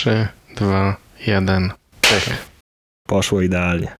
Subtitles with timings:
[0.00, 0.96] 3, 2,
[1.26, 1.72] 1.
[2.00, 2.46] Pyk.
[3.08, 3.94] Poszło idealnie.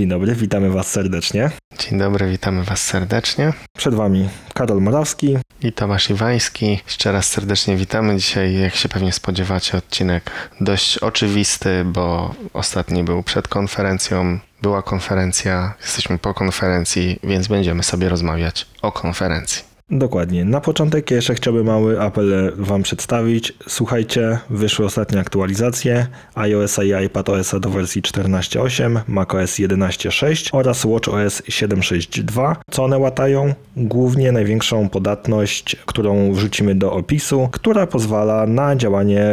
[0.00, 1.50] Dzień dobry, witamy Was serdecznie.
[1.78, 3.52] Dzień dobry, witamy Was serdecznie.
[3.76, 5.38] Przed Wami Karol Morawski.
[5.62, 6.80] I Tomasz Iwański.
[6.86, 8.16] Jeszcze raz serdecznie witamy.
[8.16, 14.38] Dzisiaj, jak się pewnie spodziewacie, odcinek dość oczywisty, bo ostatni był przed konferencją.
[14.62, 19.69] Była konferencja, jesteśmy po konferencji, więc będziemy sobie rozmawiać o konferencji.
[19.90, 20.44] Dokładnie.
[20.44, 23.52] Na początek jeszcze chciałbym mały apel Wam przedstawić.
[23.68, 32.56] Słuchajcie, wyszły ostatnie aktualizacje iOS i iPadOS do wersji 14.8, macOS 11.6 oraz WatchOS 7.6.2.
[32.70, 33.54] Co one łatają?
[33.76, 39.24] Głównie największą podatność, którą wrzucimy do opisu, która pozwala na działanie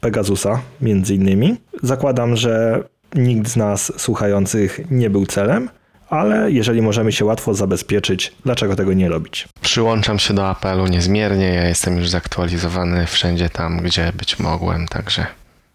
[0.00, 1.56] Pegasusa między innymi.
[1.82, 5.68] Zakładam, że nikt z nas słuchających nie był celem
[6.14, 9.48] ale jeżeli możemy się łatwo zabezpieczyć, dlaczego tego nie robić?
[9.60, 11.46] Przyłączam się do apelu niezmiernie.
[11.46, 15.26] Ja jestem już zaktualizowany wszędzie tam, gdzie być mogłem, także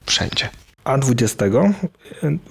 [0.05, 0.49] wszędzie.
[0.83, 1.45] A 20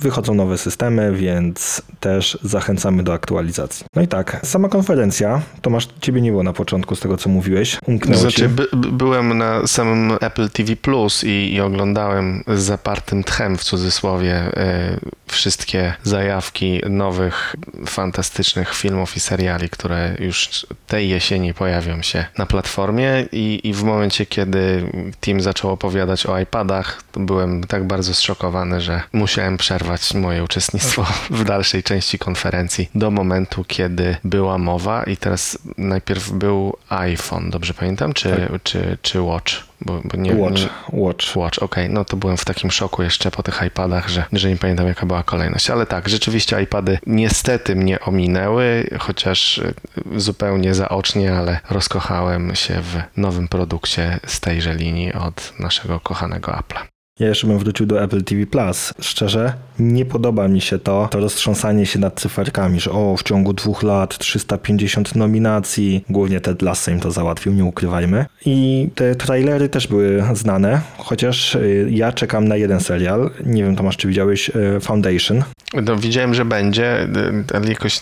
[0.01, 3.87] wychodzą nowe systemy, więc też zachęcamy do aktualizacji.
[3.95, 7.79] No i tak, sama konferencja, Tomasz, ciebie nie było na początku z tego, co mówiłeś.
[7.87, 13.59] Umknęło znaczy, by, byłem na samym Apple TV Plus i, i, oglądałem z zapartym tchem,
[13.59, 22.03] w cudzysłowie, y, wszystkie zajawki nowych, fantastycznych filmów i seriali, które już tej jesieni pojawią
[22.03, 27.87] się na platformie i, i w momencie, kiedy team zaczął opowiadać o iPadach, byłem tak
[27.87, 34.59] bardzo zszokowany, że musiałem przerwać moje uczestnictwo w dalszej części konferencji do momentu, kiedy była
[34.59, 38.63] mowa i teraz najpierw był iPhone, dobrze pamiętam, czy, tak.
[38.63, 39.69] czy, czy Watch?
[39.81, 40.61] Bo, bo nie, Watch.
[40.61, 41.37] Nie, Watch.
[41.37, 41.85] Watch, okej.
[41.85, 41.95] Okay.
[41.95, 45.07] No to byłem w takim szoku jeszcze po tych iPadach, że, że nie pamiętam jaka
[45.07, 45.71] była kolejność.
[45.71, 49.73] Ale tak, rzeczywiście iPady niestety mnie ominęły, chociaż e,
[50.17, 56.98] zupełnie zaocznie, ale rozkochałem się w nowym produkcie z tejże linii od naszego kochanego Apple'a.
[57.21, 58.95] Ja jeszcze bym wrócił do Apple TV Plus.
[59.01, 63.53] Szczerze, nie podoba mi się to, to roztrząsanie się nad cyferkami, że o, w ciągu
[63.53, 68.27] dwóch lat 350 nominacji, głównie Ted Lasso im to załatwił, nie ukrywajmy.
[68.47, 73.31] I te trailery też były znane, chociaż y, ja czekam na jeden serial.
[73.47, 75.43] Nie wiem, Tomasz, czy widziałeś y, Foundation?
[75.75, 78.01] No, widziałem, że będzie, y, ale jakoś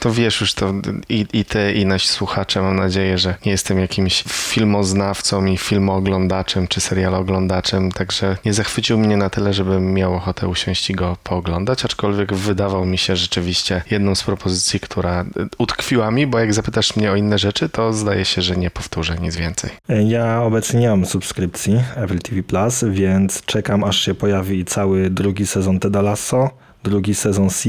[0.00, 0.74] to wiesz już to
[1.08, 6.68] i, i ty, i nasi słuchacze, mam nadzieję, że nie jestem jakimś filmoznawcą i filmooglądaczem
[6.68, 11.84] czy serialoglądaczem, także nie zachwycił mnie na tyle, żebym miał ochotę usiąść i go pooglądać,
[11.84, 15.24] aczkolwiek wydawał mi się rzeczywiście jedną z propozycji, która
[15.58, 19.16] utkwiła mi, bo jak zapytasz mnie o inne rzeczy, to zdaje się, że nie powtórzę
[19.20, 19.70] nic więcej.
[19.88, 25.46] Ja obecnie nie mam subskrypcji Apple TV Plus, więc czekam aż się pojawi cały drugi
[25.46, 26.50] sezon Teda Lasso,
[26.84, 27.68] drugi sezon C,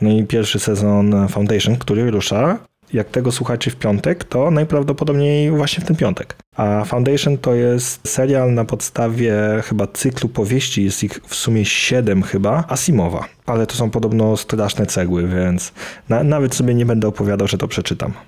[0.00, 2.58] no i pierwszy sezon Foundation, który rusza
[2.92, 6.36] jak tego słuchacie w piątek, to najprawdopodobniej właśnie w ten piątek.
[6.56, 12.22] A Foundation to jest serial na podstawie chyba cyklu powieści, jest ich w sumie siedem
[12.22, 13.24] chyba, Asimowa.
[13.46, 15.72] Ale to są podobno straszne cegły, więc
[16.08, 18.12] na, nawet sobie nie będę opowiadał, że to przeczytam.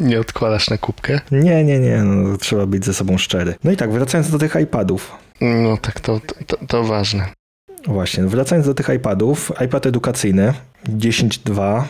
[0.00, 1.20] Nie odkładasz na kubkę?
[1.30, 3.54] Nie, nie, nie, no, trzeba być ze sobą szczery.
[3.64, 5.12] No i tak, wracając do tych iPadów.
[5.40, 7.26] No tak, to, to, to ważne.
[7.86, 10.54] Właśnie, wracając do tych iPadów, iPad edukacyjny
[10.88, 11.82] 10.2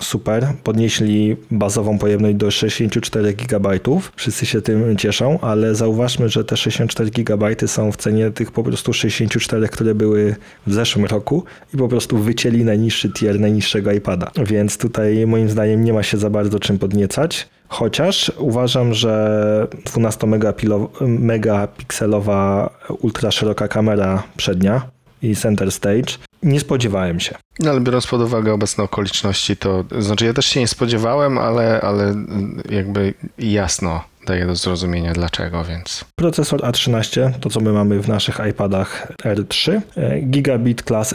[0.00, 0.52] super.
[0.64, 3.78] Podnieśli bazową pojemność do 64 GB.
[4.16, 8.62] Wszyscy się tym cieszą, ale zauważmy, że te 64 GB są w cenie tych po
[8.62, 11.44] prostu 64, które były w zeszłym roku
[11.74, 14.30] i po prostu wycięli najniższy tier najniższego iPada.
[14.46, 17.48] Więc tutaj moim zdaniem nie ma się za bardzo czym podniecać.
[17.68, 22.68] Chociaż uważam, że 12-megapikselowa
[23.00, 24.82] ultra szeroka kamera przednia
[25.22, 26.12] i center stage
[26.44, 27.34] nie spodziewałem się.
[27.60, 31.80] No, ale biorąc pod uwagę obecne okoliczności, to znaczy ja też się nie spodziewałem, ale,
[31.80, 32.14] ale
[32.70, 36.04] jakby jasno daje do zrozumienia dlaczego, więc.
[36.16, 41.14] Procesor A13, to co my mamy w naszych iPadach R3, e, gigabit class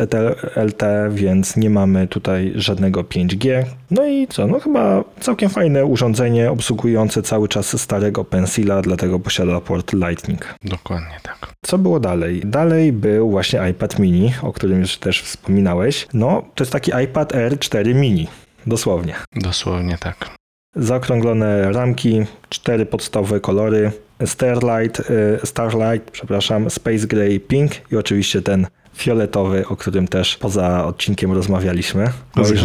[0.55, 3.63] LT, więc nie mamy tutaj żadnego 5G.
[3.91, 9.61] No i co, no chyba całkiem fajne urządzenie obsługujące cały czas starego Pencila, dlatego posiada
[9.61, 10.55] port Lightning.
[10.63, 11.53] Dokładnie tak.
[11.65, 12.41] Co było dalej?
[12.45, 16.07] Dalej był właśnie iPad mini, o którym już też wspominałeś.
[16.13, 18.27] No, to jest taki iPad R4 mini.
[18.67, 19.15] Dosłownie.
[19.35, 20.29] Dosłownie tak.
[20.75, 23.91] Zaokrąglone ramki, cztery podstawowe kolory.
[24.25, 28.67] Starlight, y, Starlight, przepraszam, Space Gray Pink i oczywiście ten
[28.99, 32.09] fioletowy, o którym też poza odcinkiem rozmawialiśmy.
[32.35, 32.57] Mojej,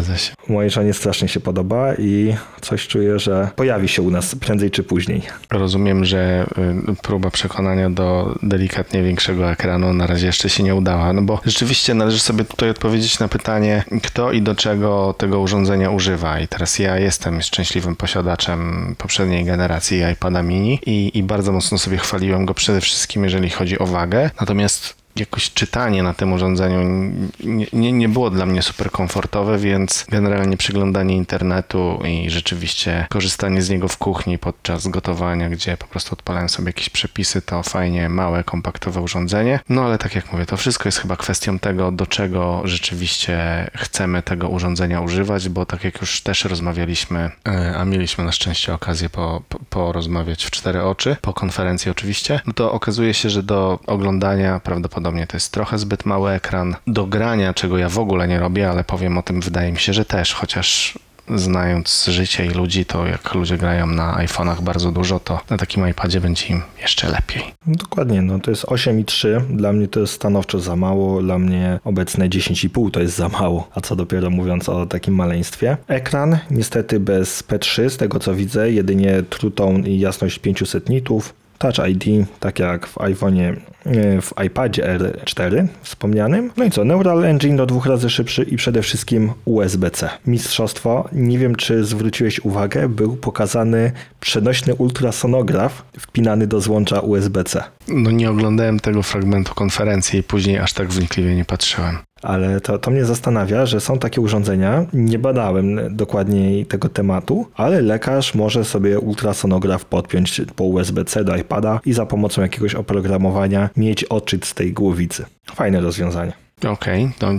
[0.48, 4.82] mojej żonie strasznie się podoba i coś czuję, że pojawi się u nas prędzej czy
[4.82, 5.22] później.
[5.50, 6.46] Rozumiem, że
[6.92, 11.40] y, próba przekonania do delikatnie większego ekranu na razie jeszcze się nie udała, no bo
[11.44, 16.40] rzeczywiście należy sobie tutaj odpowiedzieć na pytanie, kto i do czego tego urządzenia używa.
[16.40, 21.96] I teraz ja jestem szczęśliwym posiadaczem poprzedniej generacji iPada mini i, i bardzo mocno sobie
[21.96, 24.30] chwaliłem go przede wszystkim, jeżeli chodzi o wagę.
[24.40, 27.11] Natomiast jakoś czytanie na tym urządzeniu
[27.44, 33.62] nie, nie, nie było dla mnie super komfortowe, więc generalnie przeglądanie internetu i rzeczywiście korzystanie
[33.62, 38.08] z niego w kuchni podczas gotowania, gdzie po prostu odpalałem sobie jakieś przepisy, to fajnie
[38.08, 39.61] małe, kompaktowe urządzenie.
[39.69, 44.22] No ale tak jak mówię, to wszystko jest chyba kwestią tego, do czego rzeczywiście chcemy
[44.22, 49.11] tego urządzenia używać, bo tak jak już też rozmawialiśmy, e, a mieliśmy na szczęście okazję
[49.11, 53.78] po, po, porozmawiać w cztery oczy, po konferencji oczywiście, no to okazuje się, że do
[53.87, 56.76] oglądania prawdopodobnie to jest trochę zbyt mały ekran.
[56.86, 59.92] Do grania, czego ja w ogóle nie robię, ale powiem o tym, wydaje mi się,
[59.92, 60.98] że też, chociaż
[61.34, 65.88] znając życie i ludzi, to jak ludzie grają na iPhone'ach bardzo dużo, to na takim
[65.88, 67.42] iPadzie będzie im jeszcze lepiej.
[67.66, 69.56] Dokładnie, no to jest 8,3.
[69.56, 71.22] Dla mnie to jest stanowczo za mało.
[71.22, 73.68] Dla mnie obecne 10,5 to jest za mało.
[73.74, 75.76] A co dopiero mówiąc o takim maleństwie.
[75.88, 81.34] Ekran niestety bez P3, z tego co widzę, jedynie True Tone i jasność 500 nitów.
[81.58, 82.04] Touch ID,
[82.40, 83.56] tak jak w iPhone'ie,
[83.86, 86.50] e, w iPadzie R4 wspomnianym.
[86.56, 90.10] No i co, Neural Engine do dwóch razy szybszy i przede wszystkim USB-C.
[90.26, 97.62] Mistrzostwo, nie wiem czy zwróciłeś uwagę, był pokazany przenośny ultrasonograf wpinany do złącza USB-C.
[97.88, 101.98] No nie oglądałem tego fragmentu konferencji i później aż tak wnikliwie nie patrzyłem.
[102.25, 107.82] Ale to, to mnie zastanawia, że są takie urządzenia, nie badałem dokładniej tego tematu, ale
[107.82, 114.05] lekarz może sobie ultrasonograf podpiąć po USB-C do iPada i za pomocą jakiegoś oprogramowania mieć
[114.05, 115.25] odczyt z tej głowicy.
[115.55, 116.32] Fajne rozwiązanie.
[116.69, 117.31] Okej, to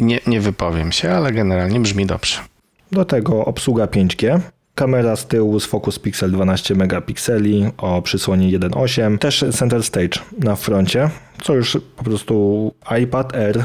[0.00, 2.38] nie, nie wypowiem się, ale generalnie brzmi dobrze.
[2.92, 4.40] Do tego obsługa 5G.
[4.76, 9.18] Kamera z tyłu z Focus Pixel 12 megapikseli o przysłonie 1.8.
[9.18, 11.10] Też Center Stage na froncie,
[11.42, 13.64] co już po prostu iPad Air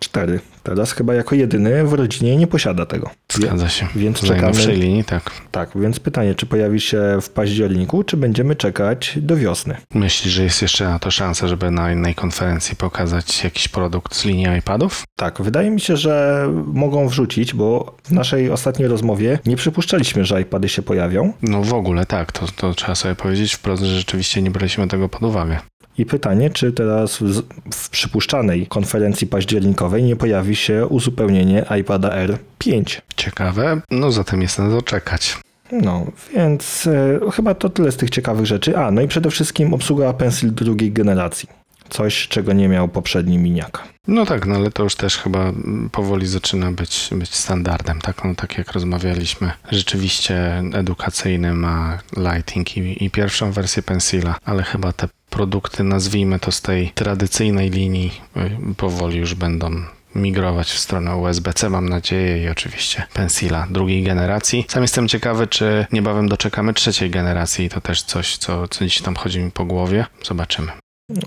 [0.00, 0.40] 4.
[0.62, 3.10] Teraz chyba jako jedyny w rodzinie nie posiada tego.
[3.32, 3.86] Zgadza się.
[3.96, 4.66] Więc czekamy.
[4.66, 5.30] linii, tak.
[5.50, 9.76] Tak, więc pytanie, czy pojawi się w październiku, czy będziemy czekać do wiosny?
[9.94, 14.24] Myślisz, że jest jeszcze na to szansa, żeby na innej konferencji pokazać jakiś produkt z
[14.24, 15.04] linii iPadów?
[15.16, 20.40] Tak, wydaje mi się, że mogą wrzucić, bo w naszej ostatniej rozmowie nie przypuszczaliśmy, że
[20.40, 21.32] iPady się pojawią.
[21.42, 25.08] No w ogóle tak, to, to trzeba sobie powiedzieć wprost, że rzeczywiście nie braliśmy tego
[25.08, 25.58] pod uwagę.
[26.00, 27.42] I pytanie, czy teraz w,
[27.74, 33.00] w przypuszczanej konferencji październikowej nie pojawi się uzupełnienie iPada R5.
[33.16, 35.38] Ciekawe, no zatem jest na to czekać.
[35.72, 38.76] No, więc e, chyba to tyle z tych ciekawych rzeczy.
[38.76, 41.48] A, no i przede wszystkim obsługa Pencil drugiej generacji.
[41.90, 43.82] Coś, czego nie miał poprzedni miniak.
[44.08, 45.52] No tak, no ale to już też chyba
[45.92, 48.24] powoli zaczyna być, być standardem, tak?
[48.24, 54.92] No tak jak rozmawialiśmy, rzeczywiście edukacyjny ma Lighting i, i pierwszą wersję Pencila, ale chyba
[54.92, 59.70] te produkty, nazwijmy to z tej tradycyjnej linii, y, powoli już będą
[60.14, 64.64] migrować w stronę USB-C, mam nadzieję, i oczywiście Pencila drugiej generacji.
[64.68, 67.68] Sam jestem ciekawy, czy niebawem doczekamy trzeciej generacji.
[67.68, 70.06] To też coś, co, co dziś tam chodzi mi po głowie.
[70.24, 70.72] Zobaczymy.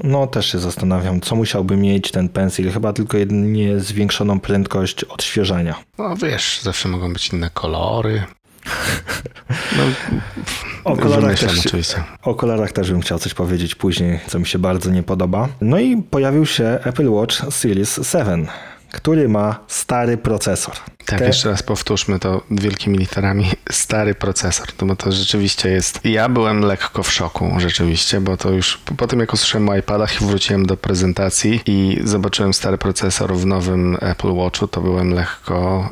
[0.03, 2.71] No, też się zastanawiam, co musiałby mieć ten Pencil.
[2.71, 5.75] Chyba tylko jedynie zwiększoną prędkość odświeżania.
[5.97, 8.23] No wiesz, zawsze mogą być inne kolory.
[9.77, 9.83] No,
[10.83, 12.03] O kolorach, też, oczywiście.
[12.23, 15.49] o kolorach też bym chciał coś powiedzieć później, co mi się bardzo nie podoba.
[15.61, 18.47] No i pojawił się Apple Watch Series 7,
[18.93, 20.75] który ma stary procesor.
[21.05, 23.45] Tak, Te- jeszcze raz powtórzmy to wielkimi literami.
[23.71, 25.99] Stary procesor, no bo to rzeczywiście jest.
[26.03, 30.21] Ja byłem lekko w szoku, rzeczywiście, bo to już po, tym, jak usłyszałem o iPadach
[30.21, 35.89] i wróciłem do prezentacji i zobaczyłem stary procesor w nowym Apple Watchu, to byłem lekko,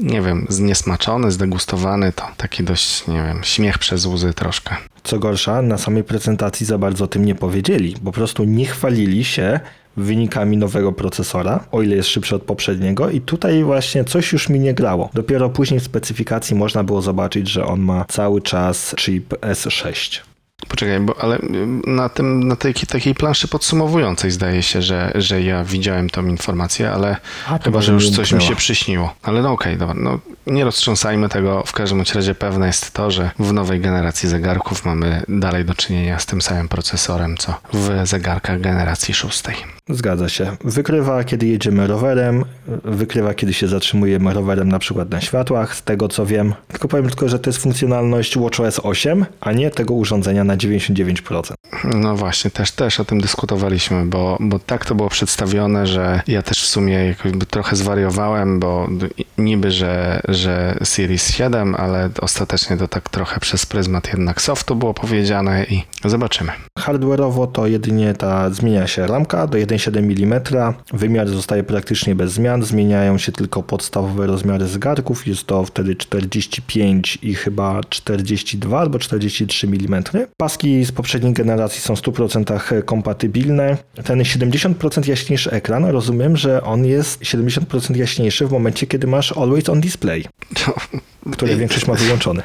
[0.00, 2.12] y, nie wiem, zniesmaczony, zdegustowany.
[2.12, 4.76] To taki dość, nie wiem, śmiech przez łzy troszkę.
[5.02, 7.96] Co gorsza, na samej prezentacji za bardzo o tym nie powiedzieli.
[8.04, 9.60] Po prostu nie chwalili się
[9.96, 14.60] wynikami nowego procesora, o ile jest szybszy od poprzedniego i tutaj właśnie coś już mi
[14.60, 15.10] nie grało.
[15.14, 20.31] Dopiero później w specyfikacji można było zobaczyć, że on ma cały czas chip S6.
[20.72, 21.40] Poczekaj, bo ale y,
[21.86, 26.90] na tym, na tej takiej planszy podsumowującej zdaje się, że, że ja widziałem tą informację,
[26.90, 27.16] ale
[27.48, 29.14] A, chyba, że już coś mi się przyśniło.
[29.22, 31.62] Ale no okej, dobra, no nie roztrząsajmy tego.
[31.66, 36.18] W każdym razie pewne jest to, że w nowej generacji zegarków mamy dalej do czynienia
[36.18, 39.54] z tym samym procesorem, co w zegarkach generacji szóstej.
[39.88, 40.56] Zgadza się.
[40.64, 42.44] Wykrywa, kiedy jedziemy rowerem,
[42.84, 46.54] wykrywa, kiedy się zatrzymujemy rowerem na przykład na światłach, z tego co wiem.
[46.68, 51.52] Tylko powiem tylko, że to jest funkcjonalność WatchOS 8, a nie tego urządzenia na 99%.
[51.84, 56.42] No właśnie, też, też o tym dyskutowaliśmy, bo, bo tak to było przedstawione, że ja
[56.42, 58.88] też w sumie jakoś by trochę zwariowałem, bo
[59.38, 64.94] niby, że, że Series 7, ale ostatecznie to tak trochę przez pryzmat jednak softu było
[64.94, 66.52] powiedziane i zobaczymy.
[66.78, 70.42] Hardware'owo to jedynie ta zmienia się ramka do 1,7 mm,
[70.92, 77.18] wymiar zostaje praktycznie bez zmian, zmieniają się tylko podstawowe rozmiary zegarków, jest to wtedy 45
[77.22, 80.04] i chyba 42 albo 43 mm.
[80.52, 83.76] Paski z poprzedniej generacji są w 100% kompatybilne.
[84.04, 89.68] Ten 70% jaśniejszy ekran, rozumiem, że on jest 70% jaśniejszy w momencie, kiedy masz Always
[89.68, 90.24] on Display,
[91.32, 92.42] który większość ma wyłączony.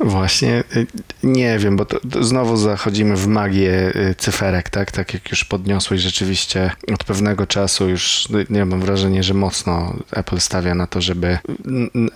[0.00, 0.86] Właśnie, y,
[1.22, 4.92] nie wiem, bo to, to znowu zachodzimy w magię cyferek, tak?
[4.92, 9.94] Tak jak już podniosłeś rzeczywiście od pewnego czasu już, y, nie mam wrażenia, że mocno
[10.10, 11.38] Apple stawia na to, żeby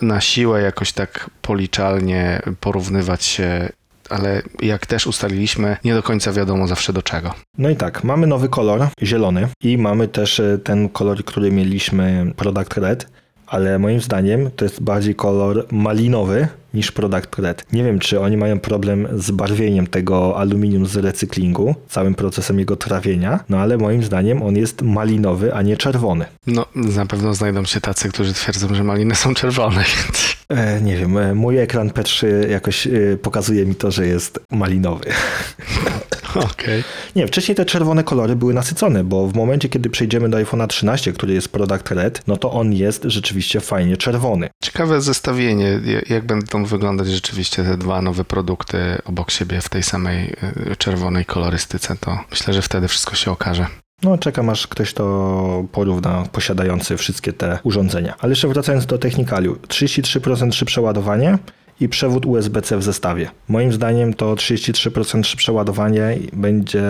[0.00, 3.68] na siłę jakoś tak policzalnie porównywać się
[4.12, 7.34] ale jak też ustaliliśmy, nie do końca wiadomo zawsze do czego.
[7.58, 12.76] No i tak, mamy nowy kolor, zielony, i mamy też ten kolor, który mieliśmy, Product
[12.76, 13.06] Red,
[13.52, 17.72] ale moim zdaniem to jest bardziej kolor malinowy niż Product Red.
[17.72, 22.76] Nie wiem, czy oni mają problem z barwieniem tego aluminium z recyklingu, całym procesem jego
[22.76, 26.24] trawienia, no ale moim zdaniem on jest malinowy, a nie czerwony.
[26.46, 30.36] No, na pewno znajdą się tacy, którzy twierdzą, że maliny są czerwone, więc...
[30.48, 32.90] E, nie wiem, e, mój ekran P3 jakoś e,
[33.22, 35.04] pokazuje mi to, że jest malinowy.
[36.36, 36.84] Okay.
[37.16, 41.12] Nie, wcześniej te czerwone kolory były nasycone, bo w momencie, kiedy przejdziemy do iPhone'a 13,
[41.12, 44.48] który jest Product Red, no to on jest rzeczywiście fajnie czerwony.
[44.62, 50.34] Ciekawe zestawienie, jak będą wyglądać rzeczywiście te dwa nowe produkty obok siebie w tej samej
[50.72, 53.66] y, czerwonej kolorystyce, to myślę, że wtedy wszystko się okaże.
[54.02, 58.14] No, czekam aż ktoś to porówna, posiadający wszystkie te urządzenia.
[58.20, 59.58] Ale jeszcze wracając do technikaliu.
[59.68, 61.38] 33% szybsze ładowanie,
[61.82, 63.30] i przewód USB-C w zestawie.
[63.48, 66.82] Moim zdaniem to 33% szybsze ładowanie będzie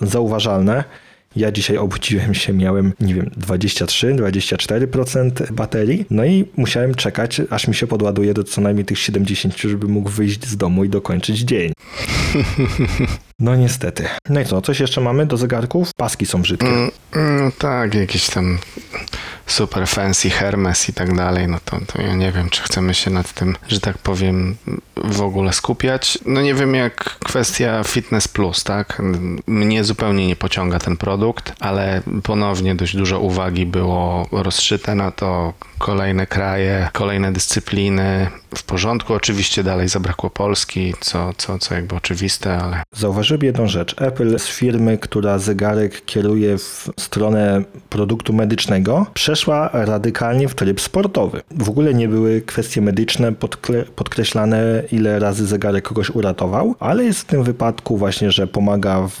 [0.00, 0.84] zauważalne.
[1.36, 7.74] Ja dzisiaj obudziłem się, miałem, nie wiem, 23-24% baterii, no i musiałem czekać, aż mi
[7.74, 11.72] się podładuje do co najmniej tych 70, żeby mógł wyjść z domu i dokończyć dzień.
[13.42, 14.08] No niestety.
[14.28, 15.90] No i co, coś jeszcze mamy do zegarków?
[15.96, 16.90] Paski są brzydkie.
[17.12, 18.58] Mm, tak, jakieś tam
[19.46, 23.10] super fancy Hermes i tak dalej, no to, to ja nie wiem, czy chcemy się
[23.10, 24.56] nad tym, że tak powiem,
[24.96, 26.18] w ogóle skupiać.
[26.26, 29.02] No nie wiem, jak kwestia Fitness Plus, tak?
[29.46, 31.21] Mnie zupełnie nie pociąga ten produkt,
[31.60, 35.52] ale ponownie dość dużo uwagi było rozszyte na to.
[35.78, 38.26] Kolejne kraje, kolejne dyscypliny.
[38.56, 42.82] W porządku, oczywiście dalej zabrakło Polski, co, co, co jakby oczywiste, ale.
[42.96, 43.94] Zauważyłem jedną rzecz.
[44.00, 51.42] Apple z firmy, która zegarek kieruje w stronę produktu medycznego, przeszła radykalnie w tryb sportowy.
[51.50, 53.32] W ogóle nie były kwestie medyczne
[53.96, 59.08] podkreślane, ile razy zegarek kogoś uratował, ale jest w tym wypadku właśnie, że pomaga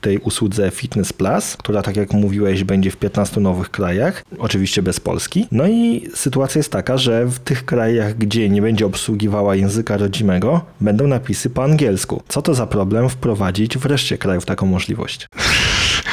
[0.00, 5.00] tej usłudze Fitness Plus, która tak jak mówiłeś będzie w 15 nowych krajach, oczywiście bez
[5.00, 5.46] Polski.
[5.52, 10.60] No i sytuacja jest taka, że w tych krajach, gdzie nie będzie obsługiwała języka rodzimego,
[10.80, 12.22] będą napisy po angielsku.
[12.28, 15.26] Co to za problem wprowadzić w reszcie krajów taką możliwość?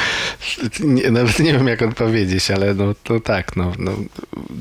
[0.80, 3.92] Nie, nawet nie wiem, jak odpowiedzieć, ale no to tak, no, no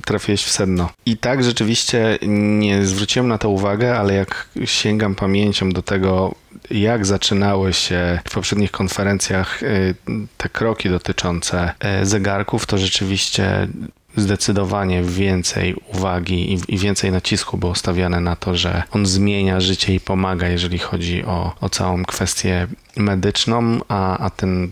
[0.06, 0.90] trafiłeś w sedno.
[1.06, 2.20] I tak rzeczywiście
[2.58, 6.36] nie zwróciłem na to uwagę, ale jak sięgam pamięcią do tego,
[6.72, 9.96] jak zaczynały się w poprzednich konferencjach y,
[10.38, 13.68] te kroki dotyczące y, zegarków, to rzeczywiście
[14.16, 20.00] zdecydowanie więcej uwagi i, więcej nacisku było stawiane na to, że on zmienia życie i
[20.00, 24.70] pomaga, jeżeli chodzi o, o całą kwestię medyczną, a, a ten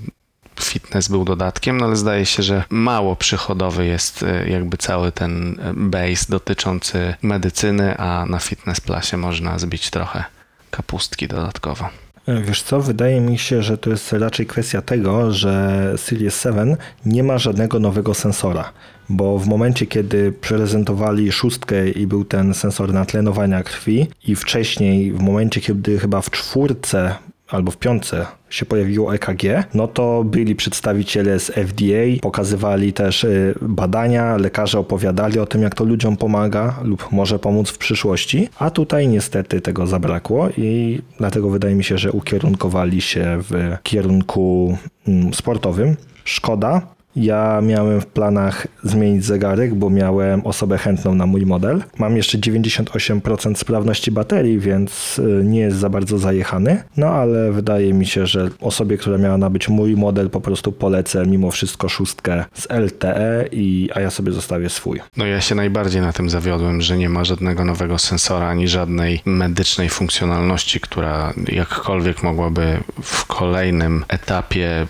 [0.63, 5.59] fitness był dodatkiem, no ale zdaje się, że mało przychodowy jest e, jakby cały ten
[5.59, 10.23] e, base dotyczący medycyny, a na Fitness Plusie można zbić trochę
[10.71, 11.89] kapustki dodatkowo.
[12.27, 16.77] E, wiesz co, wydaje mi się, że to jest raczej kwestia tego, że Series 7
[17.05, 18.71] nie ma żadnego nowego sensora,
[19.09, 25.19] bo w momencie, kiedy prezentowali szóstkę i był ten sensor natlenowania krwi i wcześniej, w
[25.19, 27.15] momencie, kiedy chyba w czwórce
[27.47, 33.55] albo w piątce się pojawiło EKG, no to byli przedstawiciele z FDA, pokazywali też y,
[33.61, 38.69] badania, lekarze opowiadali o tym, jak to ludziom pomaga lub może pomóc w przyszłości, a
[38.69, 44.77] tutaj niestety tego zabrakło i dlatego wydaje mi się, że ukierunkowali się w kierunku
[45.07, 45.95] mm, sportowym.
[46.23, 51.83] Szkoda, Ja miałem w planach zmienić zegarek, bo miałem osobę chętną na mój model.
[51.97, 56.83] Mam jeszcze 98% sprawności baterii, więc y, nie jest za bardzo zajechany.
[56.97, 61.25] No ale wydaje mi się, że osobie, która miała nabyć mój model, po prostu polecę
[61.25, 65.00] mimo wszystko szóstkę z LTE, i, a ja sobie zostawię swój.
[65.17, 69.21] No ja się najbardziej na tym zawiodłem, że nie ma żadnego nowego sensora ani żadnej
[69.25, 74.88] medycznej funkcjonalności, która jakkolwiek mogłaby w kolejnym etapie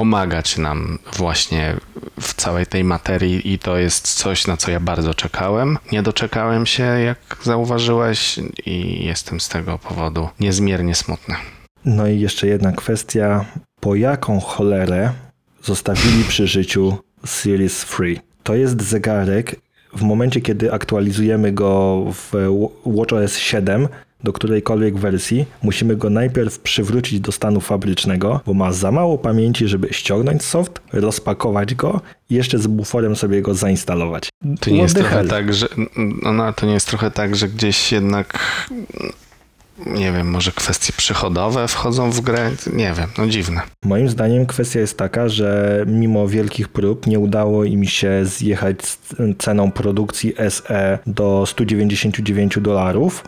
[0.00, 1.76] pomagać nam właśnie
[2.20, 5.78] w całej tej materii i to jest coś, na co ja bardzo czekałem.
[5.92, 11.34] Nie doczekałem się, jak zauważyłeś i jestem z tego powodu niezmiernie smutny.
[11.84, 13.44] No i jeszcze jedna kwestia.
[13.80, 15.12] Po jaką cholerę
[15.62, 18.16] zostawili przy życiu Series 3?
[18.42, 19.56] To jest zegarek,
[19.92, 22.32] w momencie kiedy aktualizujemy go w
[22.86, 23.88] WatchOS 7
[24.24, 29.68] do którejkolwiek wersji, musimy go najpierw przywrócić do stanu fabrycznego, bo ma za mało pamięci,
[29.68, 32.00] żeby ściągnąć soft, rozpakować go
[32.30, 34.28] i jeszcze z buforem sobie go zainstalować.
[34.60, 35.68] To nie jest trochę tak, że
[36.22, 38.38] no, to nie jest trochę tak, że gdzieś jednak
[39.86, 42.50] nie wiem, może kwestie przychodowe wchodzą w grę?
[42.72, 43.60] Nie wiem, no dziwne.
[43.84, 48.98] Moim zdaniem kwestia jest taka, że mimo wielkich prób nie udało im się zjechać z
[49.38, 53.24] ceną produkcji SE do 199 dolarów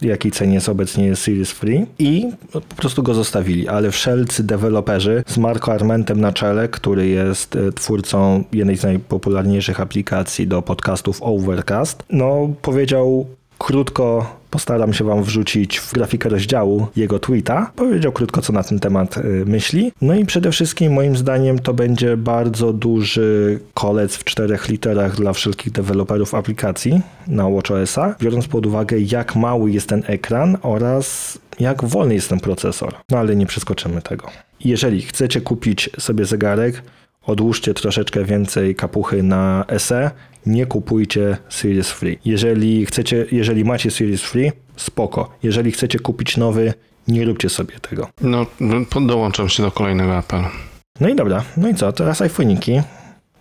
[0.00, 5.24] w jakiej cenie jest obecnie Series Free i po prostu go zostawili, ale wszelcy deweloperzy
[5.26, 11.18] z Marco Armentem na czele, który jest e, twórcą jednej z najpopularniejszych aplikacji do podcastów
[11.22, 13.26] Overcast, no powiedział
[13.58, 17.70] krótko Postaram się Wam wrzucić w grafikę rozdziału jego tweeta.
[17.76, 19.92] Powiedział krótko, co na ten temat y, myśli.
[20.02, 25.32] No i przede wszystkim, moim zdaniem, to będzie bardzo duży kolec w czterech literach dla
[25.32, 31.84] wszelkich deweloperów aplikacji na WatchOS-a, biorąc pod uwagę, jak mały jest ten ekran oraz jak
[31.84, 32.94] wolny jest ten procesor.
[33.10, 34.26] No ale nie przeskoczymy tego.
[34.64, 36.82] Jeżeli chcecie kupić sobie zegarek,
[37.26, 40.10] odłóżcie troszeczkę więcej kapuchy na SE,
[40.46, 42.18] nie kupujcie Series Free.
[42.24, 45.30] Jeżeli chcecie, jeżeli macie Series Free, spoko.
[45.42, 46.74] Jeżeli chcecie kupić nowy,
[47.08, 48.08] nie róbcie sobie tego.
[48.20, 48.46] No,
[49.06, 50.44] dołączam się do kolejnego apelu.
[51.00, 52.82] No i dobra, no i co, teraz iPhone'iki.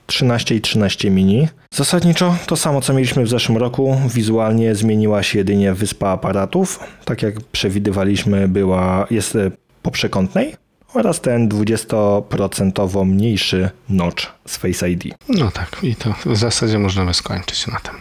[0.05, 1.47] 13 i 13 mini.
[1.73, 3.97] Zasadniczo to samo, co mieliśmy w zeszłym roku.
[4.13, 6.79] Wizualnie zmieniła się jedynie wyspa aparatów.
[7.05, 9.37] Tak jak przewidywaliśmy, była, jest
[9.81, 10.55] po przekątnej
[10.93, 15.03] oraz ten 20% mniejszy notch z Face ID.
[15.29, 17.93] No tak, i to w zasadzie możemy skończyć na tym.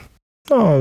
[0.50, 0.72] No,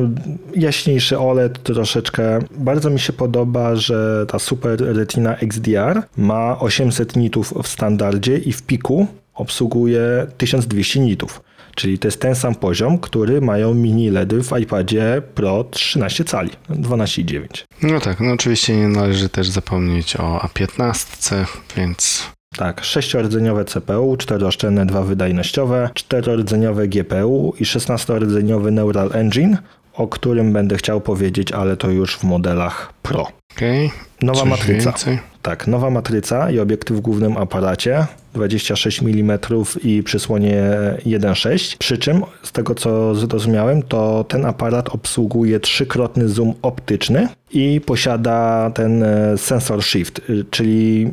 [0.56, 2.40] jaśniejszy OLED troszeczkę.
[2.52, 8.54] Bardzo mi się podoba, że ta Super Retina XDR ma 800 nitów w standardzie i
[8.54, 11.42] w piku obsługuje 1200 nitów.
[11.78, 16.50] Czyli to jest ten sam poziom, który mają mini LEDy w iPadzie Pro 13 cali,
[16.70, 17.48] 12,9.
[17.82, 21.46] No tak, no oczywiście nie należy też zapomnieć o A15,
[21.78, 22.24] więc
[22.58, 29.58] tak, sześciordzeniowe CPU, czterooszczędne, dwa wydajnościowe, czterordzeniowe GPU i szesnastordzeniowy Neural Engine,
[29.94, 33.28] o którym będę chciał powiedzieć, ale to już w modelach Pro.
[33.56, 33.90] Okay.
[34.22, 34.92] Nowa Coś matryca.
[34.92, 35.20] Więcej?
[35.48, 39.40] Tak, nowa matryca i obiektyw w głównym aparacie 26 mm
[39.84, 40.64] i przysłonie
[41.06, 41.78] 1.6.
[41.78, 48.72] Przy czym, z tego co zrozumiałem, to ten aparat obsługuje trzykrotny zoom optyczny i posiada
[48.74, 51.12] ten e, sensor shift, y, czyli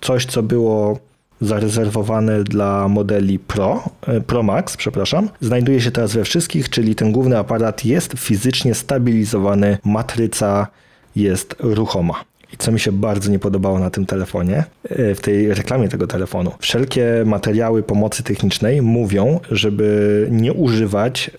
[0.00, 0.98] coś, co było
[1.40, 7.12] zarezerwowane dla modeli Pro, e, Pro Max, przepraszam, znajduje się teraz we wszystkich, czyli ten
[7.12, 10.66] główny aparat jest fizycznie stabilizowany, matryca
[11.16, 12.24] jest ruchoma.
[12.52, 16.06] I co mi się bardzo nie podobało na tym telefonie, e, w tej reklamie tego
[16.06, 16.52] telefonu.
[16.58, 21.30] Wszelkie materiały pomocy technicznej mówią, żeby nie używać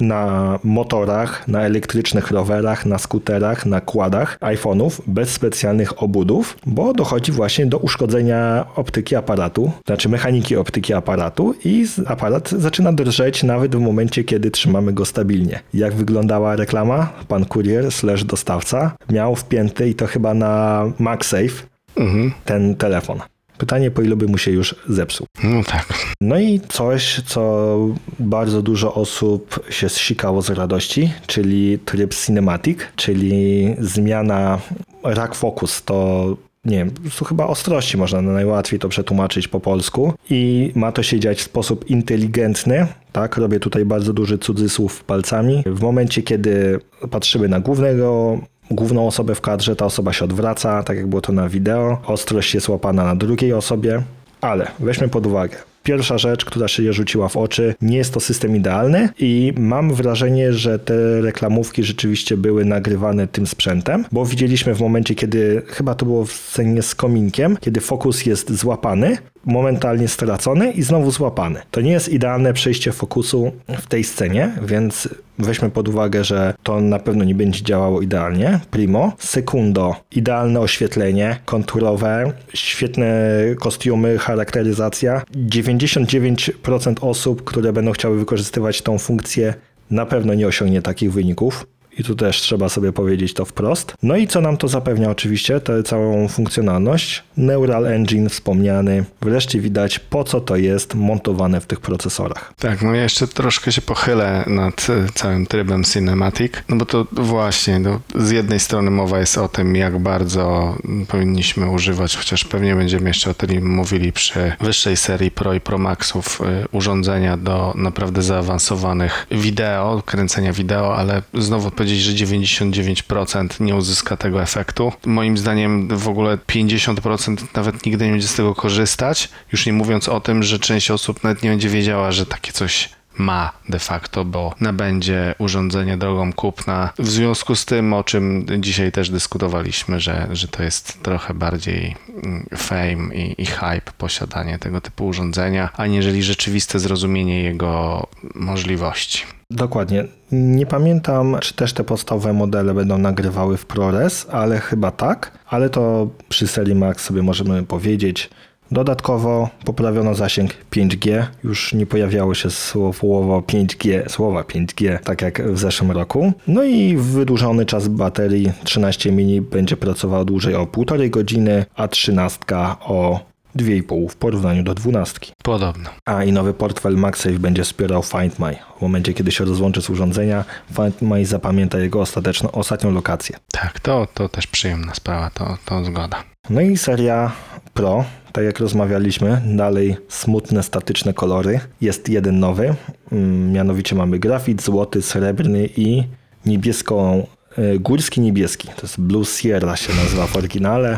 [0.00, 7.32] na motorach, na elektrycznych rowerach, na skuterach, na kładach iPhone'ów bez specjalnych obudów, bo dochodzi
[7.32, 13.80] właśnie do uszkodzenia optyki aparatu, znaczy mechaniki optyki aparatu i aparat zaczyna drżeć nawet w
[13.80, 15.60] momencie, kiedy trzymamy go stabilnie.
[15.74, 17.08] Jak wyglądała reklama?
[17.28, 22.32] Pan kurier slash dostawca miał wpięty i to chyba na MagSafe mhm.
[22.44, 23.20] ten telefon.
[23.58, 25.26] Pytanie, po ilu by mu się już zepsuł.
[25.44, 25.86] No tak.
[26.20, 27.76] No i coś, co
[28.18, 34.58] bardzo dużo osób się zsikało z radości, czyli tryb cinematic, czyli zmiana
[35.02, 36.26] rack focus, to
[36.64, 36.90] nie wiem,
[37.28, 41.90] chyba ostrości można najłatwiej to przetłumaczyć po polsku i ma to się dziać w sposób
[41.90, 45.62] inteligentny, tak, robię tutaj bardzo duży cudzysłów palcami.
[45.66, 48.38] W momencie, kiedy patrzymy na głównego
[48.70, 51.98] główną osobę w kadrze, ta osoba się odwraca, tak jak było to na wideo.
[52.06, 54.02] Ostrość jest łapana na drugiej osobie,
[54.40, 55.56] ale weźmy pod uwagę.
[55.82, 60.52] Pierwsza rzecz, która się rzuciła w oczy, nie jest to system idealny i mam wrażenie,
[60.52, 66.06] że te reklamówki rzeczywiście były nagrywane tym sprzętem, bo widzieliśmy w momencie, kiedy chyba to
[66.06, 71.60] było w scenie z kominkiem, kiedy fokus jest złapany, momentalnie stracony i znowu złapany.
[71.70, 76.80] To nie jest idealne przejście fokusu w tej scenie, więc weźmy pod uwagę, że to
[76.80, 78.60] na pewno nie będzie działało idealnie.
[78.70, 79.12] Primo.
[79.18, 79.96] Sekundo.
[80.10, 85.22] Idealne oświetlenie, konturowe, świetne kostiumy, charakteryzacja.
[85.36, 89.54] 99% osób, które będą chciały wykorzystywać tą funkcję,
[89.90, 91.66] na pewno nie osiągnie takich wyników.
[91.98, 93.94] I tu też trzeba sobie powiedzieć to wprost.
[94.02, 97.22] No i co nam to zapewnia oczywiście, tę całą funkcjonalność?
[97.36, 99.04] Neural Engine wspomniany.
[99.22, 102.54] Wreszcie widać po co to jest montowane w tych procesorach.
[102.58, 107.06] Tak, no ja jeszcze troszkę się pochylę nad e, całym trybem Cinematic, no bo to
[107.12, 110.76] właśnie, no, z jednej strony mowa jest o tym, jak bardzo
[111.08, 115.78] powinniśmy używać, chociaż pewnie będziemy jeszcze o tym mówili przy wyższej serii Pro i Pro
[115.78, 123.74] Maxów, y, urządzenia do naprawdę zaawansowanych wideo, kręcenia wideo, ale znowu powiedzieć, że 99% nie
[123.74, 124.92] uzyska tego efektu.
[125.06, 130.08] Moim zdaniem w ogóle 50% nawet nigdy nie będzie z tego korzystać, już nie mówiąc
[130.08, 134.24] o tym, że część osób nawet nie będzie wiedziała, że takie coś ma de facto,
[134.24, 136.92] bo nabędzie urządzenie drogą kupna.
[136.98, 141.96] W związku z tym, o czym dzisiaj też dyskutowaliśmy, że, że to jest trochę bardziej
[142.22, 149.35] mm, fame i, i hype posiadanie tego typu urządzenia, aniżeli rzeczywiste zrozumienie jego możliwości.
[149.50, 150.04] Dokładnie.
[150.32, 155.38] Nie pamiętam, czy też te podstawowe modele będą nagrywały w ProRes, ale chyba tak.
[155.50, 158.30] Ale to przy serii Max sobie możemy powiedzieć.
[158.70, 161.26] Dodatkowo poprawiono zasięg 5G.
[161.44, 166.32] Już nie pojawiało się słowo 5G, słowa 5G, tak jak w zeszłym roku.
[166.46, 172.38] No i wydłużony czas baterii 13 mini będzie pracował dłużej o 1,5 godziny, a 13
[172.80, 173.20] o
[173.56, 175.18] 2,5 w porównaniu do 12.
[175.42, 175.90] Podobno.
[176.04, 178.56] A i nowy portfel MagSafe będzie wspierał Find My.
[178.78, 180.44] W momencie, kiedy się rozłączy z urządzenia,
[180.76, 183.36] Find My zapamięta jego ostateczną, ostatnią lokację.
[183.52, 186.24] Tak, to, to też przyjemna sprawa, to, to zgoda.
[186.50, 187.32] No i seria
[187.74, 191.60] Pro, tak jak rozmawialiśmy, dalej smutne, statyczne kolory.
[191.80, 192.74] Jest jeden nowy,
[193.12, 196.02] mm, mianowicie mamy grafit złoty, srebrny i
[196.46, 197.26] niebieską,
[197.58, 198.68] e, górski niebieski.
[198.68, 200.96] To jest Blue Sierra się nazywa w oryginale.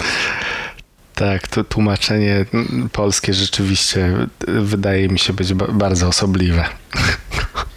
[1.18, 2.44] Tak, to tłumaczenie
[2.92, 4.16] polskie rzeczywiście
[4.48, 6.64] y, wydaje mi się być ba- bardzo osobliwe.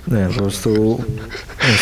[0.07, 1.03] Nie, po prostu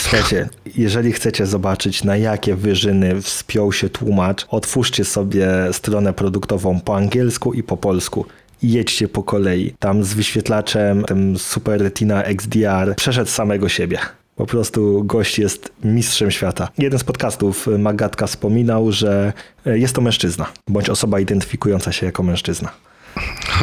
[0.02, 6.96] słuchajcie, jeżeli chcecie zobaczyć na jakie wyżyny wspiął się tłumacz, otwórzcie sobie stronę produktową po
[6.96, 8.26] angielsku i po polsku.
[8.64, 9.74] Jedźcie po kolei.
[9.80, 14.00] Tam z wyświetlaczem, tym Super Retina XDR przeszedł samego siebie.
[14.40, 16.68] Po prostu gość jest mistrzem świata.
[16.78, 19.34] Jeden z podcastów Magatka wspominał, że
[19.66, 22.72] jest to mężczyzna, bądź osoba identyfikująca się jako mężczyzna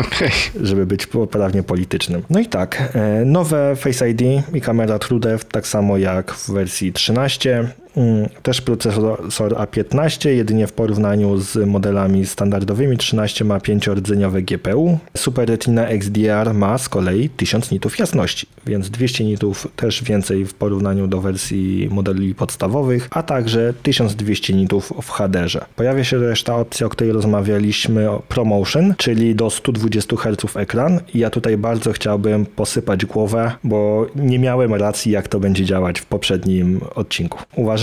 [0.00, 0.30] Okej.
[0.62, 2.22] żeby być poprawnie politycznym.
[2.30, 4.22] No i tak, e, nowe Face ID
[4.54, 7.68] i kamera TrueDepth, tak samo jak w wersji 13.
[7.96, 14.98] Mm, Też procesor A15, jedynie w porównaniu z modelami standardowymi 13 ma 5-rdzeniowe GPU.
[15.16, 20.54] Super Retina XDR ma z kolei 1000 nitów jasności, więc 200 nitów też więcej w
[20.54, 25.66] porównaniu do wersji modeli podstawowych, a także 1200 nitów w HDR.
[25.76, 31.00] Pojawia się też ta opcja, o której rozmawialiśmy, ProMotion, czyli do 120 Hz ekran.
[31.14, 36.00] I ja tutaj bardzo chciałbym posypać głowę, bo nie miałem racji, jak to będzie działać
[36.00, 37.38] w poprzednim odcinku.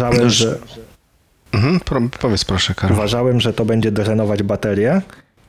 [0.10, 0.58] Uważałem, że
[1.54, 1.80] Mhm,
[2.22, 2.98] powiedz proszę, Karol.
[2.98, 5.02] Uważałem, że to będzie drenować baterię,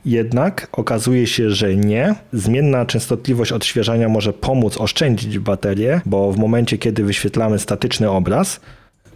[0.04, 2.14] jednak okazuje się, że nie.
[2.32, 8.60] Zmienna częstotliwość odświeżania może pomóc oszczędzić baterię, bo w momencie, kiedy wyświetlamy statyczny obraz,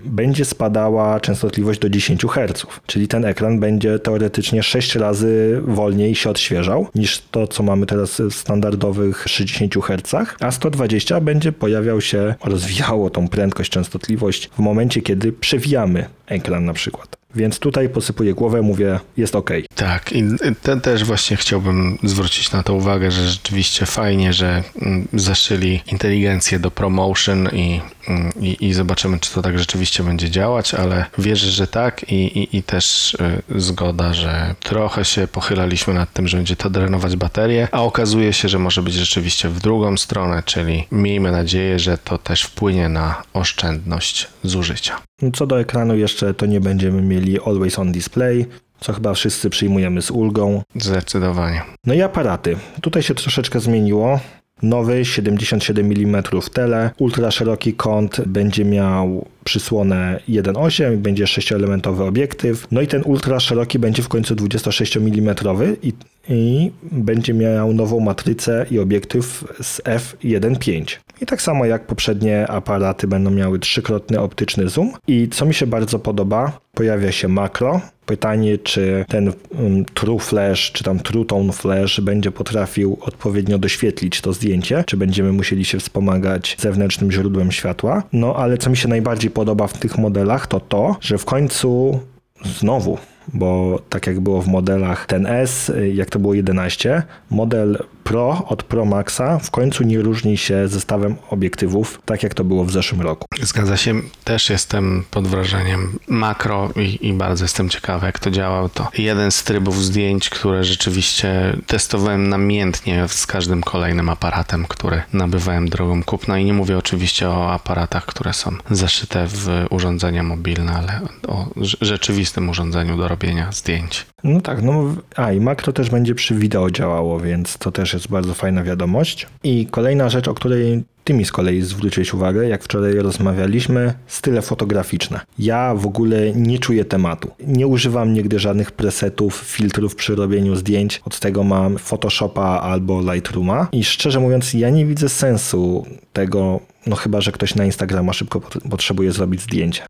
[0.05, 6.31] będzie spadała częstotliwość do 10 Hz, czyli ten ekran będzie teoretycznie 6 razy wolniej się
[6.31, 12.35] odświeżał niż to, co mamy teraz w standardowych 60 Hz, a 120 będzie pojawiał się,
[12.45, 17.18] rozwijało tą prędkość, częstotliwość w momencie, kiedy przewijamy ekran na przykład.
[17.35, 19.51] Więc tutaj posypuję głowę, mówię, jest ok.
[19.75, 20.25] Tak, i
[20.63, 26.59] te, też właśnie chciałbym zwrócić na to uwagę, że rzeczywiście fajnie, że mm, zaszyli inteligencję
[26.59, 31.51] do promotion i, mm, i, i zobaczymy, czy to tak rzeczywiście będzie działać, ale wierzę,
[31.51, 36.37] że tak i, i, i też y, zgoda, że trochę się pochylaliśmy nad tym, że
[36.37, 40.87] będzie to drenować baterię, a okazuje się, że może być rzeczywiście w drugą stronę, czyli
[40.93, 44.99] miejmy nadzieję, że to też wpłynie na oszczędność zużycia.
[45.35, 48.47] Co do ekranu jeszcze, to nie będziemy mieli Always On Display,
[48.81, 50.63] co chyba wszyscy przyjmujemy z ulgą.
[50.75, 51.63] Zdecydowanie.
[51.87, 52.57] No i aparaty.
[52.81, 54.21] Tutaj się troszeczkę zmieniło.
[54.63, 62.67] Nowy 77 mm tele, ultra szeroki kąt będzie miał przysłonę 1.8, będzie 6-elementowy obiektyw.
[62.71, 65.35] No i ten ultra szeroki będzie w końcu 26 mm
[65.83, 65.93] i,
[66.29, 70.97] i będzie miał nową matrycę i obiektyw z f1.5.
[71.21, 74.93] I tak samo jak poprzednie aparaty będą miały trzykrotny optyczny zoom.
[75.07, 77.81] I co mi się bardzo podoba, pojawia się makro.
[78.07, 84.21] Pytanie, czy ten um, True Flash, czy tam True Tone Flash będzie potrafił odpowiednio doświetlić
[84.21, 88.03] to zdjęcie, czy będziemy musieli się wspomagać zewnętrznym źródłem światła.
[88.13, 92.01] No ale co mi się najbardziej podoba w tych modelach, to to, że w końcu
[92.45, 92.99] znowu
[93.35, 98.63] bo tak jak było w modelach ten S, jak to było 11, model Pro od
[98.63, 103.01] Pro Maxa w końcu nie różni się zestawem obiektywów, tak jak to było w zeszłym
[103.01, 103.27] roku.
[103.43, 108.69] Zgadza się, też jestem pod wrażeniem makro i, i bardzo jestem ciekawy, jak to działał.
[108.69, 115.69] To jeden z trybów zdjęć, które rzeczywiście testowałem namiętnie z każdym kolejnym aparatem, który nabywałem
[115.69, 116.39] drogą kupna.
[116.39, 121.47] I nie mówię oczywiście o aparatach, które są zaszyte w urządzenia mobilne, ale o
[121.81, 124.07] rzeczywistym urządzeniu do robienia zdjęć.
[124.25, 127.98] No tak, no a i makro też będzie przy wideo działało, więc to też jest
[128.07, 129.27] bardzo fajna wiadomość.
[129.45, 134.43] I kolejna rzecz, o której ty mi z kolei zwróciłeś uwagę, jak wczoraj rozmawialiśmy, style
[134.43, 135.21] fotograficzne.
[135.39, 137.31] Ja w ogóle nie czuję tematu.
[137.47, 141.01] Nie używam nigdy żadnych presetów, filtrów przy robieniu zdjęć.
[141.05, 143.69] Od tego mam Photoshopa albo Lightrooma.
[143.73, 148.41] I szczerze mówiąc, ja nie widzę sensu tego, no chyba, że ktoś na Instagrama szybko
[148.71, 149.83] potrzebuje zrobić zdjęcie.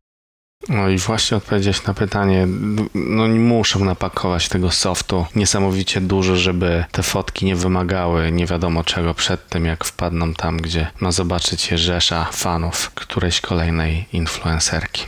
[0.69, 2.47] No i właśnie odpowiedzieć na pytanie,
[2.95, 8.83] no nie muszą napakować tego softu niesamowicie dużo, żeby te fotki nie wymagały nie wiadomo
[8.83, 15.03] czego przed tym, jak wpadną tam, gdzie ma zobaczyć je rzesza fanów którejś kolejnej influencerki.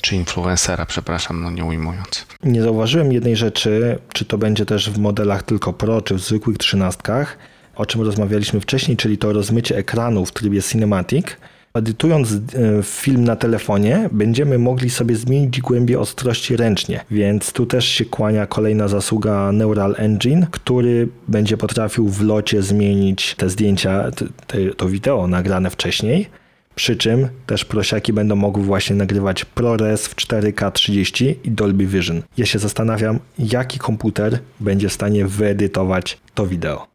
[0.00, 2.26] Czy influencera, przepraszam, no nie ujmując.
[2.44, 6.58] Nie zauważyłem jednej rzeczy, czy to będzie też w modelach tylko Pro, czy w zwykłych
[6.58, 7.38] trzynastkach,
[7.74, 11.26] o czym rozmawialiśmy wcześniej, czyli to rozmycie ekranu w trybie Cinematic–
[11.74, 12.38] Edytując e,
[12.82, 18.46] film na telefonie, będziemy mogli sobie zmienić głębię ostrości ręcznie, więc tu też się kłania
[18.46, 24.10] kolejna zasługa Neural Engine, który będzie potrafił w locie zmienić te zdjęcia,
[24.46, 26.26] te, to wideo nagrane wcześniej.
[26.74, 32.22] Przy czym też prosiaki będą mogły właśnie nagrywać ProRes w 4K 30 i Dolby Vision.
[32.36, 36.86] Ja się zastanawiam, jaki komputer będzie w stanie wyedytować to wideo.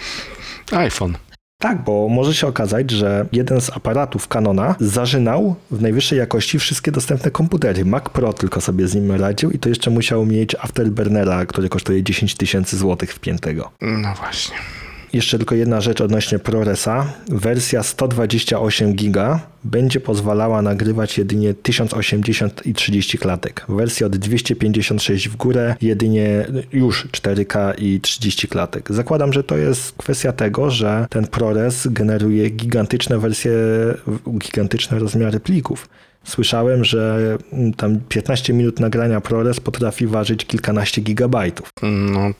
[0.72, 1.31] iPhone.
[1.62, 6.92] Tak, bo może się okazać, że jeden z aparatów Canona zażynał w najwyższej jakości wszystkie
[6.92, 7.84] dostępne komputery.
[7.84, 12.02] Mac Pro tylko sobie z nim radził i to jeszcze musiał mieć Afterburnera, który kosztuje
[12.02, 13.70] 10 tysięcy złotych wpiętego.
[13.80, 14.56] No właśnie.
[15.12, 17.12] Jeszcze tylko jedna rzecz odnośnie ProResa.
[17.28, 23.64] Wersja 128 GB będzie pozwalała nagrywać jedynie 1080 i 30 klatek.
[23.68, 28.92] Wersja od 256 w górę jedynie już 4K i 30 klatek.
[28.92, 33.52] Zakładam, że to jest kwestia tego, że ten ProRes generuje gigantyczne wersje,
[34.38, 35.88] gigantyczne rozmiary plików.
[36.24, 37.36] Słyszałem, że
[37.76, 41.68] tam 15 minut nagrania ProRes potrafi ważyć kilkanaście gigabajtów.
[41.82, 42.30] No,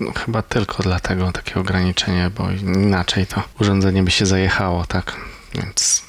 [0.00, 5.16] no, chyba tylko dlatego takie ograniczenie, bo inaczej to urządzenie by się zajechało, tak?
[5.54, 6.08] Więc.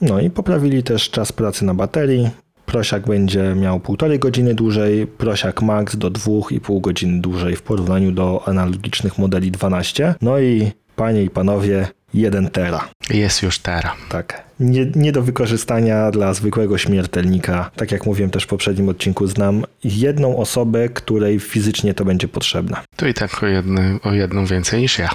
[0.00, 2.30] No i poprawili też czas pracy na baterii.
[2.66, 8.48] Prosiak będzie miał półtorej godziny dłużej, Prosiak Max do 2,5 godziny dłużej w porównaniu do
[8.48, 10.14] analogicznych modeli 12.
[10.22, 12.88] No i panie i panowie, 1 tera.
[13.10, 13.94] Jest już tera.
[14.08, 14.46] Tak.
[14.60, 17.70] Nie, nie, do wykorzystania dla zwykłego śmiertelnika.
[17.76, 22.76] Tak jak mówiłem też w poprzednim odcinku, znam jedną osobę, której fizycznie to będzie potrzebne.
[22.96, 25.10] To i tak o, jedny, o jedną więcej niż ja.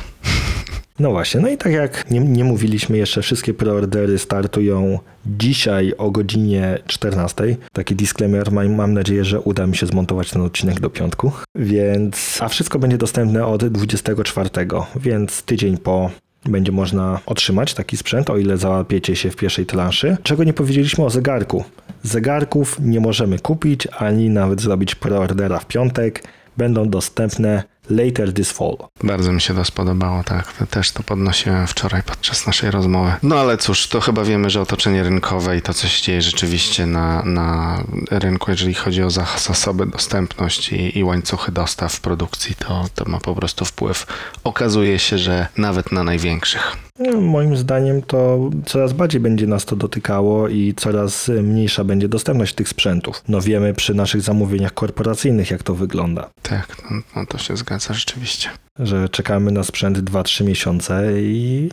[0.99, 6.11] No właśnie, no i tak jak nie, nie mówiliśmy jeszcze, wszystkie preordery startują dzisiaj o
[6.11, 7.55] godzinie 14.
[7.73, 11.31] Taki disclaimer, mam, nadzieję, że uda mi się zmontować ten odcinek do piątku.
[11.55, 14.49] Więc, a wszystko będzie dostępne od 24,
[14.95, 16.11] więc tydzień po
[16.45, 20.17] będzie można otrzymać taki sprzęt, o ile załapiecie się w pierwszej transzy.
[20.23, 21.63] Czego nie powiedzieliśmy o zegarku.
[22.03, 26.23] Zegarków nie możemy kupić, ani nawet zrobić preordera w piątek.
[26.57, 28.77] Będą dostępne Later This Fall.
[29.03, 30.53] Bardzo mi się to spodobało, tak.
[30.69, 33.11] Też to podnosiłem wczoraj podczas naszej rozmowy.
[33.23, 36.85] No ale cóż, to chyba wiemy, że otoczenie rynkowe i to, co się dzieje rzeczywiście
[36.85, 43.05] na, na rynku, jeżeli chodzi o zasoby, dostępność i, i łańcuchy dostaw produkcji, to, to
[43.05, 44.05] ma po prostu wpływ.
[44.43, 46.77] Okazuje się, że nawet na największych.
[46.99, 52.55] No, moim zdaniem to coraz bardziej będzie nas to dotykało i coraz mniejsza będzie dostępność
[52.55, 53.23] tych sprzętów.
[53.27, 56.29] No wiemy przy naszych zamówieniach korporacyjnych, jak to wygląda.
[56.41, 58.49] Tak, no, no to się zgadza rzeczywiście.
[58.79, 61.69] Że czekamy na sprzęt 2-3 miesiące i,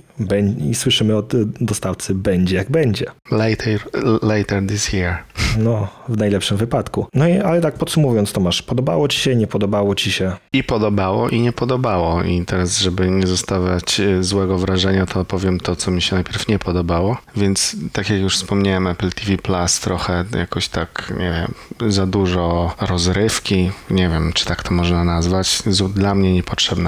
[0.71, 3.07] i słyszymy od y, dostawcy będzie jak będzie.
[3.31, 3.81] Later,
[4.23, 5.17] later this year.
[5.59, 7.07] No, w najlepszym wypadku.
[7.15, 10.33] No i ale tak podsumowując, Tomasz, podobało ci się, nie podobało ci się?
[10.53, 12.23] I podobało, i nie podobało.
[12.23, 16.49] I teraz, żeby nie zostawiać e, złego wrażenia, to powiem to, co mi się najpierw
[16.49, 17.17] nie podobało.
[17.37, 21.47] Więc, tak jak już wspomniałem, Apple TV Plus trochę jakoś tak, nie
[21.81, 23.71] wiem, za dużo rozrywki.
[23.91, 25.63] Nie wiem, czy tak to można nazwać.
[25.95, 26.35] Dla mnie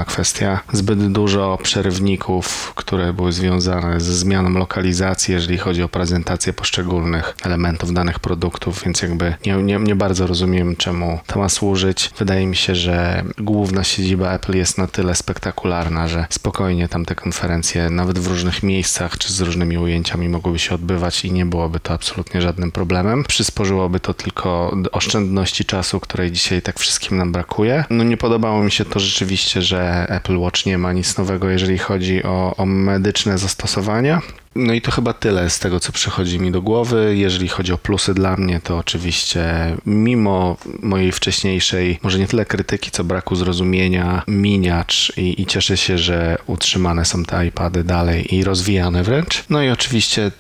[0.04, 0.60] kwestia.
[0.72, 7.92] Zbyt dużo przerywników, które były związane ze zmianą lokalizacji, jeżeli chodzi o prezentację poszczególnych elementów
[7.92, 12.10] danych produktów, więc jakby nie, nie, nie bardzo rozumiem, czemu to ma służyć.
[12.18, 17.14] Wydaje mi się, że główna siedziba Apple jest na tyle spektakularna, że spokojnie tam te
[17.14, 21.80] konferencje, nawet w różnych miejscach czy z różnymi ujęciami mogłyby się odbywać i nie byłoby
[21.80, 23.24] to absolutnie żadnym problemem.
[23.24, 27.84] Przysporzyłoby to tylko oszczędności czasu, której dzisiaj tak wszystkim nam brakuje.
[27.90, 31.78] No nie podobało mi się to rzeczywiście, że Apple Watch nie ma nic nowego, jeżeli
[31.78, 34.20] chodzi o, o medyczne zastosowania.
[34.54, 37.16] No i to chyba tyle z tego, co przychodzi mi do głowy.
[37.16, 39.44] Jeżeli chodzi o plusy dla mnie, to oczywiście
[39.86, 45.98] mimo mojej wcześniejszej, może nie tyle krytyki, co braku zrozumienia, miniacz i, i cieszę się,
[45.98, 49.44] że utrzymane są te iPady dalej i rozwijane wręcz.
[49.50, 50.30] No i oczywiście,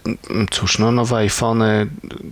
[0.50, 1.86] cóż, no nowe iPhony,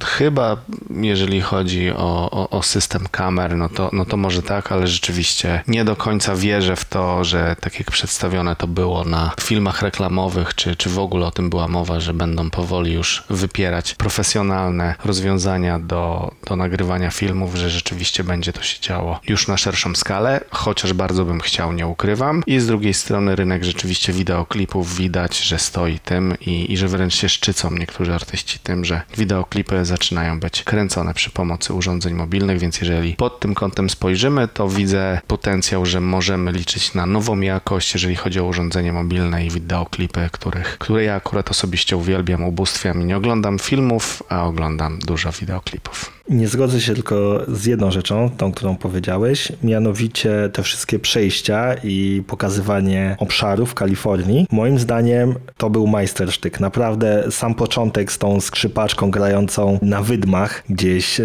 [0.04, 0.56] chyba
[1.00, 5.62] jeżeli chodzi o, o, o system kamer, no to, no to może tak, ale rzeczywiście
[5.68, 10.54] nie do końca wierzę w to, że tak jak przedstawione to było na filmach reklamowych,
[10.54, 15.78] czy, czy w ogóle o tym była mowa, że będą powoli już wypierać profesjonalne rozwiązania
[15.78, 20.92] do, do nagrywania filmów, że rzeczywiście będzie to się działo już na szerszą skalę, chociaż
[20.92, 22.42] bardzo bym chciał, nie ukrywam.
[22.46, 27.14] I z drugiej strony rynek rzeczywiście wideoklipów widać, że stoi tym i, i że wręcz
[27.14, 32.80] się szczycą niektórzy artyści tym, że wideoklipy zaczynają być kręcone przy pomocy urządzeń mobilnych, więc
[32.80, 38.16] jeżeli pod tym kątem spojrzymy, to widzę potencjał, że możemy liczyć na nową jakość, jeżeli
[38.16, 43.16] chodzi o urządzenie mobilne i wideoklipy, których, które ja akurat osobiście uwielbiam, ubóstwiam i nie
[43.16, 46.18] oglądam filmów, a oglądam dużo wideoklipów.
[46.28, 52.22] Nie zgodzę się tylko z jedną rzeczą, tą, którą powiedziałeś, mianowicie te wszystkie przejścia i
[52.26, 54.46] pokazywanie obszarów Kalifornii.
[54.52, 56.60] Moim zdaniem to był majstersztyk.
[56.60, 61.24] Naprawdę sam początek z tą skrzypaczką grającą na wydmach gdzieś e,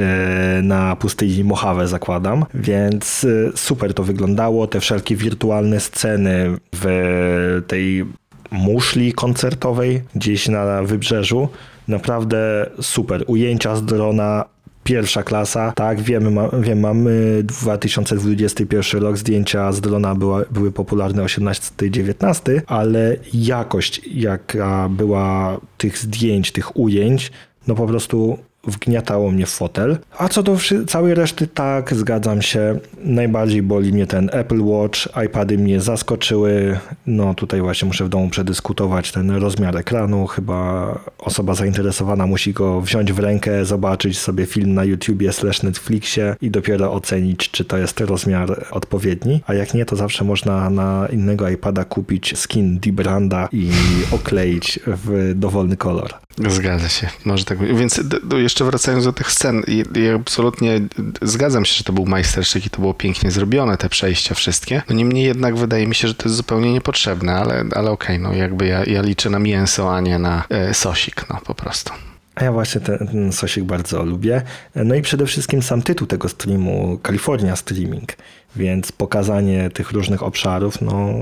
[0.64, 4.68] na pustyni Mojave zakładam, więc e, super to wyglądało.
[4.68, 8.06] Te wszelkie wirtualne sceny w tej
[8.54, 11.48] muszli koncertowej gdzieś na wybrzeżu.
[11.88, 13.24] Naprawdę super.
[13.28, 14.46] Ujęcia z drona
[14.84, 21.24] Pierwsza klasa, tak, wiemy, ma, wiem, mamy 2021 rok, zdjęcia z drona była, były popularne
[21.24, 27.32] 18-19, ale jakość, jaka była tych zdjęć, tych ujęć,
[27.68, 29.98] no po prostu wgniatało mnie w fotel.
[30.18, 32.80] A co do całej reszty, tak, zgadzam się.
[33.04, 35.00] Najbardziej boli mnie ten Apple Watch.
[35.26, 36.80] iPady mnie zaskoczyły.
[37.08, 40.28] No tutaj właśnie muszę w domu przedyskutować ten rozmiar ekranu.
[40.28, 46.36] Chyba osoba zainteresowana musi go wziąć w rękę, zobaczyć sobie film na YouTubie slash Netflixie
[46.42, 49.42] i dopiero ocenić, czy to jest rozmiar odpowiedni.
[49.48, 53.72] A jak nie, to zawsze można na innego iPada kupić skin D-Branda i
[54.12, 56.14] okleić w dowolny kolor.
[56.50, 57.74] Zgadza się, może tak być.
[57.80, 60.82] Więc d- d- jeszcze wracając do tych scen, i- ja absolutnie
[61.22, 64.82] zgadzam się, że to był majstersztyk i to było pięknie zrobione, te przejścia wszystkie.
[64.90, 68.34] No niemniej jednak wydaje mi się, że to jest zupełnie niepotrzebne, ale, ale okej, no
[68.34, 71.94] jakby ja, ja liczę na mięso, a nie na e, sosik, no po prostu.
[72.36, 74.42] A ja właśnie ten, ten sosik bardzo lubię.
[74.76, 78.14] No i przede wszystkim sam tytuł tego streamu, California Streaming,
[78.56, 81.14] więc pokazanie tych różnych obszarów, no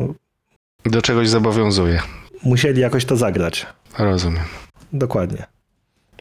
[0.86, 2.02] Do czegoś zobowiązuje,
[2.44, 3.66] musieli jakoś to zagrać.
[3.98, 4.44] rozumiem.
[4.94, 5.44] Dokładnie.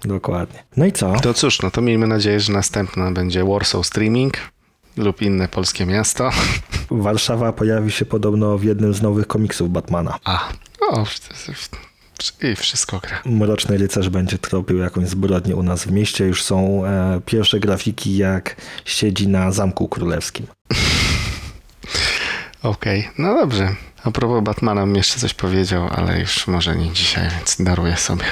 [0.05, 0.65] Dokładnie.
[0.77, 1.21] No i co?
[1.21, 4.35] To cóż, no to miejmy nadzieję, że następna będzie Warsaw Streaming
[4.97, 6.31] lub inne polskie miasto.
[6.91, 10.19] Warszawa pojawi się podobno w jednym z nowych komiksów Batmana.
[10.25, 10.49] A,
[10.81, 11.05] o,
[12.43, 13.23] i wszystko gra.
[13.25, 16.27] Mroczny rycerz będzie tropił jakąś zbrodnię u nas w mieście.
[16.27, 20.47] Już są e, pierwsze grafiki, jak siedzi na Zamku Królewskim.
[22.63, 23.75] Okej, no dobrze.
[24.05, 28.25] A propos Batmana bym jeszcze coś powiedział, ale już może nie dzisiaj, więc daruję sobie.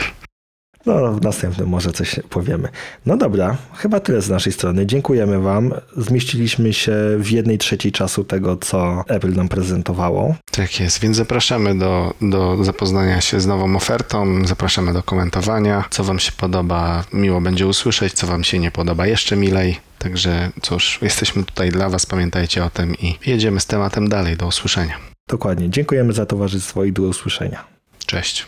[0.88, 2.68] No, w następnym może coś powiemy.
[3.06, 4.86] No dobra, chyba tyle z naszej strony.
[4.86, 5.74] Dziękujemy Wam.
[5.96, 10.34] Zmieściliśmy się w jednej trzeciej czasu tego, co Apple nam prezentowało.
[10.50, 16.04] Tak jest, więc zapraszamy do, do zapoznania się z nową ofertą, zapraszamy do komentowania, co
[16.04, 19.76] Wam się podoba, miło będzie usłyszeć, co Wam się nie podoba, jeszcze milej.
[19.98, 24.36] Także cóż, jesteśmy tutaj dla Was, pamiętajcie o tym i jedziemy z tematem dalej.
[24.36, 24.94] Do usłyszenia.
[25.28, 25.70] Dokładnie.
[25.70, 27.64] Dziękujemy za towarzystwo i do usłyszenia.
[28.06, 28.46] Cześć.